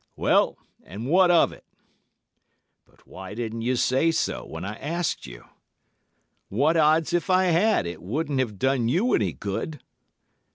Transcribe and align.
"'Well, 0.15 0.57
and 0.83 1.05
what 1.05 1.29
of 1.29 1.51
it?' 1.53 1.63
"'But 2.87 3.05
why 3.07 3.35
didn't 3.35 3.61
you 3.61 3.75
say 3.75 4.09
so, 4.09 4.43
when 4.43 4.65
I 4.65 4.73
asked 4.77 5.27
you?' 5.27 5.45
"'What 6.49 6.75
odds 6.75 7.13
if 7.13 7.29
I 7.29 7.43
had, 7.53 7.85
it 7.85 8.01
wouldn't 8.01 8.39
have 8.39 8.57
done 8.57 8.87
you 8.87 9.13
any 9.13 9.31
good. 9.31 9.79